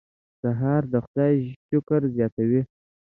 [0.41, 1.35] سهار د خدای
[1.67, 2.61] شکر زیاتوي.